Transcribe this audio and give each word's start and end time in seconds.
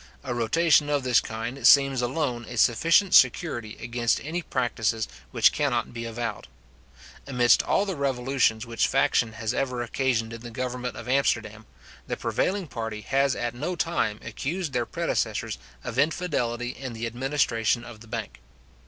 A 0.23 0.33
rotation 0.33 0.89
of 0.89 1.03
this 1.03 1.19
kind 1.21 1.67
seems 1.67 2.01
alone 2.01 2.43
a 2.45 2.57
sufficient 2.57 3.13
security 3.13 3.77
against 3.79 4.19
any 4.25 4.41
practices 4.41 5.07
which 5.29 5.51
cannot 5.51 5.93
be 5.93 6.05
avowed. 6.05 6.47
Amidst 7.27 7.61
all 7.61 7.85
the 7.85 7.95
revolutions 7.95 8.65
which 8.65 8.87
faction 8.87 9.33
has 9.33 9.53
ever 9.53 9.83
occasioned 9.83 10.33
in 10.33 10.41
the 10.41 10.49
government 10.49 10.95
of 10.95 11.07
Amsterdam, 11.07 11.67
the 12.07 12.17
prevailing 12.17 12.65
party 12.65 13.01
has 13.01 13.35
at 13.35 13.53
no 13.53 13.75
time 13.75 14.19
accused 14.23 14.73
their 14.73 14.87
predecessors 14.87 15.59
of 15.83 15.99
infidelity 15.99 16.69
in 16.69 16.93
the 16.93 17.05
administration 17.05 17.83
of 17.83 17.99
the 17.99 18.07
bank. 18.07 18.39